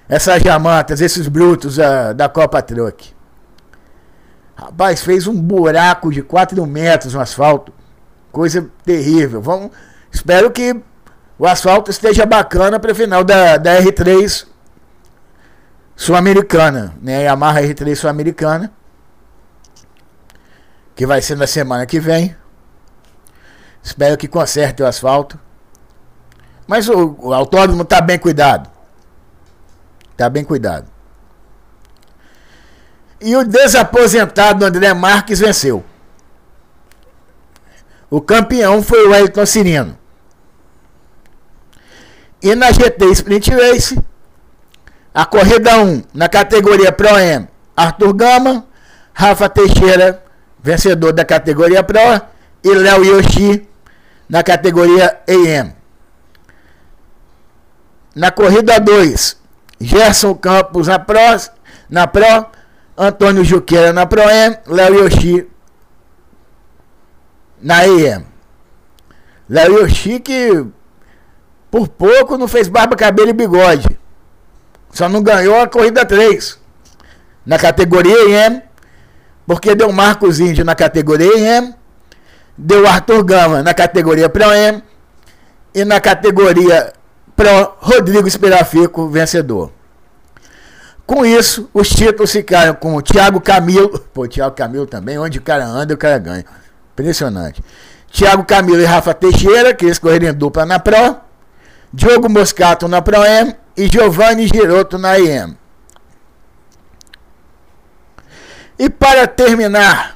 essas 0.08 0.42
jamantas, 0.42 1.00
esses 1.00 1.28
brutos 1.28 1.78
uh, 1.78 2.14
da 2.14 2.28
Copa 2.28 2.60
Truck. 2.62 3.14
Rapaz, 4.56 5.02
fez 5.02 5.26
um 5.26 5.40
buraco 5.40 6.10
de 6.10 6.22
4 6.22 6.64
metros 6.66 7.14
no 7.14 7.20
asfalto. 7.20 7.72
Coisa 8.32 8.68
terrível. 8.84 9.40
Vamos, 9.40 9.70
espero 10.10 10.50
que 10.50 10.74
o 11.38 11.46
asfalto 11.46 11.90
esteja 11.90 12.24
bacana 12.24 12.80
para 12.80 12.92
o 12.92 12.94
final 12.94 13.22
da, 13.22 13.58
da 13.58 13.78
R3 13.78 14.46
Sul-Americana, 15.94 16.94
né? 17.00 17.24
Yamaha 17.24 17.62
R3 17.62 17.94
Sul-Americana. 17.94 18.72
Que 20.94 21.06
vai 21.06 21.20
ser 21.20 21.36
na 21.36 21.46
semana 21.46 21.84
que 21.84 22.00
vem. 22.00 22.34
Espero 23.86 24.16
que 24.16 24.26
conserte 24.26 24.82
o 24.82 24.86
asfalto. 24.86 25.38
Mas 26.66 26.88
o, 26.88 27.16
o 27.20 27.32
autódromo 27.32 27.82
está 27.82 28.00
bem 28.00 28.18
cuidado. 28.18 28.68
Está 30.10 30.28
bem 30.28 30.42
cuidado. 30.42 30.90
E 33.20 33.36
o 33.36 33.44
desaposentado 33.44 34.64
André 34.64 34.92
Marques 34.92 35.38
venceu. 35.38 35.84
O 38.10 38.20
campeão 38.20 38.82
foi 38.82 39.06
o 39.06 39.14
Elton 39.14 39.46
Cirino. 39.46 39.96
E 42.42 42.56
na 42.56 42.72
GT 42.72 43.04
Sprint 43.12 43.52
Race, 43.52 44.04
a 45.14 45.24
corrida 45.24 45.78
1 45.78 46.02
na 46.12 46.28
categoria 46.28 46.90
Pro 46.90 47.16
M, 47.16 47.48
Arthur 47.76 48.12
Gama, 48.14 48.66
Rafa 49.14 49.48
Teixeira, 49.48 50.24
vencedor 50.60 51.12
da 51.12 51.24
categoria 51.24 51.84
Pro, 51.84 52.00
e 52.64 52.74
Léo 52.74 53.04
Yoshi 53.04 53.68
na 54.28 54.42
categoria 54.42 55.20
AM. 55.28 55.74
Na 58.14 58.30
corrida 58.30 58.78
2, 58.80 59.36
Gerson 59.80 60.34
Campos 60.34 60.88
na 60.88 60.98
Pro, 60.98 61.18
na 61.88 62.06
Pro 62.06 62.46
Antônio 62.96 63.44
Juqueira 63.44 63.92
na 63.92 64.06
Pro 64.06 64.22
M, 64.22 64.56
Léo 64.66 64.94
Yoshi 64.94 65.46
na 67.60 67.86
EM. 67.86 68.24
Léo 69.48 69.80
Yoshi 69.80 70.18
que 70.18 70.66
por 71.70 71.88
pouco 71.88 72.38
não 72.38 72.48
fez 72.48 72.68
barba, 72.68 72.96
cabelo 72.96 73.28
e 73.28 73.34
bigode. 73.34 73.98
Só 74.90 75.08
não 75.08 75.22
ganhou 75.22 75.60
a 75.60 75.68
corrida 75.68 76.06
3. 76.06 76.58
Na 77.44 77.58
categoria 77.58 78.46
EM, 78.46 78.62
porque 79.46 79.74
deu 79.74 79.92
Marcos 79.92 80.40
Índio 80.40 80.64
na 80.64 80.74
categoria 80.74 81.58
EM, 81.58 81.74
deu 82.56 82.86
Arthur 82.86 83.22
Gama 83.24 83.62
na 83.62 83.74
categoria 83.74 84.28
Pro 84.28 84.52
M 84.52 84.82
e 85.74 85.84
na 85.84 86.00
categoria 86.00 86.92
Pro 87.34 87.74
Rodrigo 87.78 88.26
Esperafico 88.26 89.08
vencedor. 89.08 89.70
Com 91.06 91.24
isso, 91.24 91.70
os 91.72 91.88
títulos 91.88 92.32
ficaram 92.32 92.74
com 92.74 92.96
o 92.96 93.02
Thiago 93.02 93.40
Camilo. 93.40 93.98
Pô, 94.12 94.26
Thiago 94.26 94.56
Camilo 94.56 94.86
também, 94.86 95.18
onde 95.18 95.38
o 95.38 95.42
cara 95.42 95.64
anda, 95.64 95.94
o 95.94 95.96
cara 95.96 96.18
ganha. 96.18 96.44
Impressionante. 96.92 97.62
Thiago 98.10 98.44
Camilo 98.44 98.80
e 98.80 98.84
Rafa 98.84 99.14
Teixeira, 99.14 99.72
que 99.72 99.84
eles 99.84 99.98
correram 99.98 100.28
em 100.28 100.34
dupla 100.34 100.66
na 100.66 100.80
Pro. 100.80 101.16
Diogo 101.92 102.28
Moscato 102.28 102.88
na 102.88 103.00
Pro 103.00 103.22
M 103.24 103.54
e 103.76 103.86
Giovanni 103.86 104.48
Giroto 104.48 104.98
na 104.98 105.18
EM. 105.18 105.56
E 108.78 108.90
para 108.90 109.26
terminar, 109.26 110.15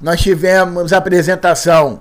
nós 0.00 0.20
tivemos 0.20 0.92
a 0.92 0.98
apresentação 0.98 2.00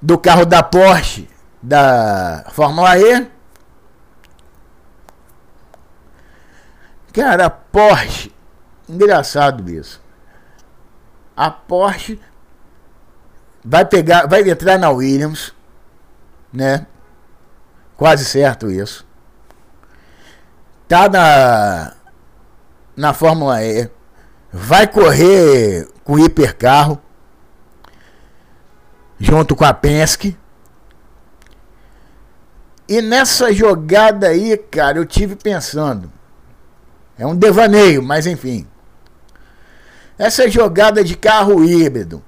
do 0.00 0.18
carro 0.18 0.44
da 0.46 0.62
Porsche 0.62 1.28
da 1.62 2.44
Fórmula 2.52 2.98
E. 2.98 3.26
Cara, 7.12 7.46
a 7.46 7.50
Porsche, 7.50 8.32
engraçado 8.88 9.68
isso 9.70 10.00
a 11.36 11.50
Porsche 11.50 12.18
vai 13.62 13.84
pegar, 13.84 14.26
vai 14.26 14.48
entrar 14.48 14.78
na 14.78 14.88
Williams, 14.90 15.52
né? 16.52 16.86
Quase 17.96 18.24
certo 18.24 18.70
isso. 18.70 19.06
Tá 20.88 21.08
na 21.08 21.92
na 22.96 23.12
Fórmula 23.12 23.62
E, 23.62 23.90
vai 24.50 24.86
correr 24.86 25.86
com 26.06 26.12
o 26.12 26.18
hipercarro 26.20 27.02
junto 29.18 29.56
com 29.56 29.64
a 29.64 29.74
Penske. 29.74 30.38
E 32.88 33.02
nessa 33.02 33.52
jogada 33.52 34.28
aí, 34.28 34.56
cara, 34.56 34.98
eu 34.98 35.04
tive 35.04 35.34
pensando. 35.34 36.10
É 37.18 37.26
um 37.26 37.34
devaneio, 37.34 38.02
mas 38.04 38.24
enfim. 38.24 38.66
Essa 40.16 40.48
jogada 40.48 41.02
de 41.02 41.16
carro 41.16 41.64
híbrido, 41.64 42.22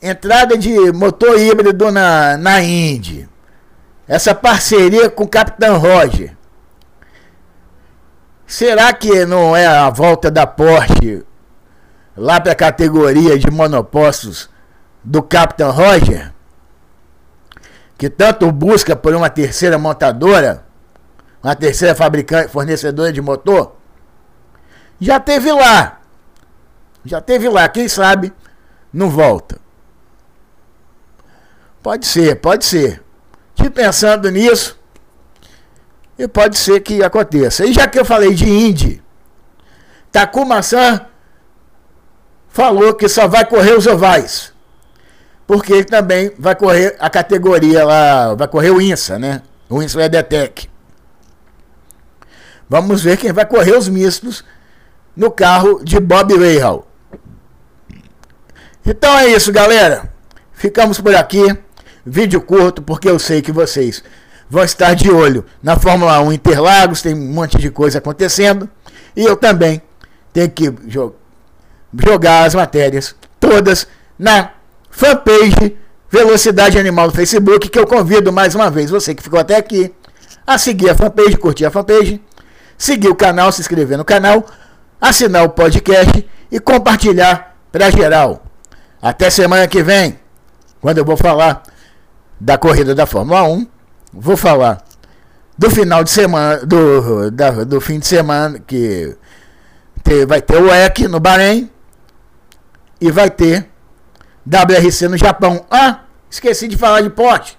entrada 0.00 0.56
de 0.56 0.92
motor 0.92 1.38
híbrido 1.38 1.90
na, 1.90 2.36
na 2.36 2.62
Indy, 2.62 3.28
essa 4.06 4.34
parceria 4.34 5.10
com 5.10 5.24
o 5.24 5.28
Capitão 5.28 5.78
Roger. 5.78 6.36
Será 8.46 8.92
que 8.92 9.26
não 9.26 9.56
é 9.56 9.66
a 9.66 9.90
volta 9.90 10.30
da 10.30 10.46
Porsche 10.46 11.24
lá 12.20 12.40
para 12.40 12.52
a 12.52 12.56
categoria 12.56 13.38
de 13.38 13.50
monopostos 13.50 14.50
do 15.02 15.22
Capitão 15.22 15.70
Roger? 15.70 16.32
Que 17.96 18.08
tanto 18.08 18.50
busca 18.52 18.94
por 18.94 19.14
uma 19.14 19.28
terceira 19.28 19.78
montadora, 19.78 20.64
uma 21.42 21.56
terceira 21.56 21.94
fabricante, 21.94 22.48
fornecedora 22.48 23.12
de 23.12 23.20
motor? 23.20 23.76
Já 25.00 25.18
teve 25.18 25.50
lá 25.52 26.00
já 27.04 27.20
teve 27.20 27.48
lá, 27.48 27.68
quem 27.68 27.88
sabe 27.88 28.32
não 28.92 29.08
volta. 29.08 29.58
Pode 31.82 32.06
ser, 32.06 32.36
pode 32.36 32.64
ser. 32.64 33.02
Te 33.54 33.70
pensando 33.70 34.30
nisso, 34.30 34.78
E 36.18 36.28
pode 36.28 36.58
ser 36.58 36.80
que 36.80 37.02
aconteça. 37.02 37.64
E 37.64 37.72
já 37.72 37.88
que 37.88 37.98
eu 37.98 38.04
falei 38.04 38.34
de 38.34 38.46
Indy, 38.46 39.02
Takuma-san 40.12 41.06
falou 42.50 42.94
que 42.94 43.08
só 43.08 43.26
vai 43.26 43.44
correr 43.44 43.72
os 43.72 43.86
ovais. 43.86 44.52
Porque 45.46 45.72
ele 45.72 45.84
também 45.84 46.32
vai 46.38 46.54
correr 46.54 46.96
a 47.00 47.08
categoria 47.08 47.84
lá, 47.84 48.34
vai 48.34 48.46
correr 48.46 48.70
o 48.70 48.80
INSA, 48.80 49.18
né? 49.18 49.42
O 49.68 49.82
INSA 49.82 50.02
EDTEC. 50.02 50.68
Vamos 52.68 53.02
ver 53.02 53.16
quem 53.16 53.32
vai 53.32 53.44
correr 53.44 53.76
os 53.76 53.88
mistos 53.88 54.44
no 55.16 55.30
carro 55.30 55.82
de 55.82 55.98
Bob 55.98 56.34
Rahal. 56.36 56.86
Então 58.86 59.18
é 59.18 59.28
isso, 59.28 59.52
galera. 59.52 60.12
Ficamos 60.52 61.00
por 61.00 61.14
aqui. 61.14 61.56
Vídeo 62.06 62.40
curto, 62.40 62.80
porque 62.80 63.08
eu 63.08 63.18
sei 63.18 63.42
que 63.42 63.52
vocês 63.52 64.02
vão 64.48 64.64
estar 64.64 64.94
de 64.94 65.10
olho 65.10 65.44
na 65.62 65.78
Fórmula 65.78 66.20
1 66.20 66.32
Interlagos, 66.32 67.02
tem 67.02 67.14
um 67.14 67.32
monte 67.32 67.58
de 67.58 67.70
coisa 67.70 67.98
acontecendo. 67.98 68.68
E 69.16 69.24
eu 69.24 69.36
também 69.36 69.82
tenho 70.32 70.50
que 70.50 70.72
jo 70.86 71.14
jogar 71.94 72.44
as 72.44 72.54
matérias 72.54 73.14
todas 73.38 73.86
na 74.18 74.50
fanpage 74.90 75.76
Velocidade 76.10 76.78
Animal 76.78 77.08
do 77.08 77.14
Facebook, 77.14 77.68
que 77.68 77.78
eu 77.78 77.86
convido 77.86 78.32
mais 78.32 78.54
uma 78.54 78.68
vez 78.68 78.90
você 78.90 79.14
que 79.14 79.22
ficou 79.22 79.38
até 79.38 79.56
aqui 79.56 79.94
a 80.44 80.58
seguir 80.58 80.90
a 80.90 80.94
fanpage, 80.94 81.36
curtir 81.36 81.64
a 81.64 81.70
fanpage, 81.70 82.20
seguir 82.76 83.08
o 83.08 83.14
canal, 83.14 83.52
se 83.52 83.60
inscrever 83.60 83.96
no 83.96 84.04
canal, 84.04 84.44
assinar 85.00 85.44
o 85.44 85.50
podcast 85.50 86.28
e 86.50 86.58
compartilhar 86.58 87.56
para 87.70 87.90
geral. 87.90 88.42
Até 89.00 89.30
semana 89.30 89.68
que 89.68 89.82
vem, 89.82 90.18
quando 90.80 90.98
eu 90.98 91.04
vou 91.04 91.16
falar 91.16 91.62
da 92.40 92.58
corrida 92.58 92.92
da 92.92 93.06
Fórmula 93.06 93.44
1, 93.44 93.66
vou 94.12 94.36
falar 94.36 94.82
do 95.56 95.70
final 95.70 96.02
de 96.02 96.10
semana, 96.10 96.66
do, 96.66 97.30
da, 97.30 97.50
do 97.64 97.80
fim 97.80 98.00
de 98.00 98.06
semana, 98.06 98.58
que 98.66 99.16
vai 100.26 100.42
ter 100.42 100.60
o 100.60 100.74
EC 100.74 101.06
no 101.06 101.20
Bahrein 101.20 101.70
e 103.00 103.10
vai 103.10 103.30
ter 103.30 103.68
WRC 104.46 105.08
no 105.08 105.16
Japão. 105.16 105.64
Ah, 105.70 106.00
esqueci 106.30 106.68
de 106.68 106.76
falar 106.76 107.00
de 107.00 107.10
pote. 107.10 107.58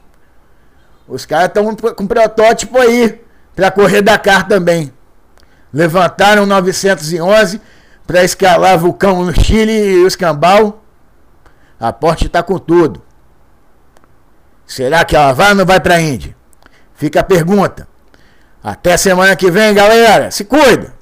Os 1.07 1.25
caras 1.25 1.47
estão 1.47 1.75
com 1.75 2.07
protótipo 2.07 2.77
aí 2.77 3.21
para 3.55 3.71
correr 3.71 4.01
Dakar 4.01 4.47
também. 4.47 4.93
Levantaram 5.73 6.45
911 6.45 7.61
para 8.05 8.23
escalar 8.23 8.77
vulcão 8.77 9.23
no 9.23 9.33
Chile 9.33 9.71
e 9.71 10.03
o 10.03 10.07
escambau. 10.07 10.83
A 11.79 11.91
Porsche 11.91 12.27
está 12.27 12.43
com 12.43 12.57
tudo. 12.57 13.01
Será 14.65 15.03
que 15.03 15.15
ela 15.15 15.33
vai 15.33 15.49
ou 15.49 15.55
não 15.55 15.65
vai 15.65 15.79
para 15.79 15.95
a 15.95 16.01
Índia? 16.01 16.35
Fica 16.93 17.19
a 17.21 17.23
pergunta. 17.23 17.87
Até 18.63 18.95
semana 18.95 19.35
que 19.35 19.49
vem, 19.49 19.73
galera. 19.73 20.29
Se 20.29 20.45
cuida! 20.45 21.00